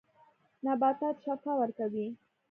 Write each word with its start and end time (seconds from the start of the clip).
نباتات 0.65 1.15
شفاء 1.25 1.55
ورکوي. 1.59 2.07